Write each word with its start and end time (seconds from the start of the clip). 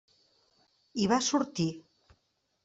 I 1.03 1.05
va 1.11 1.19
sortir. 1.27 1.69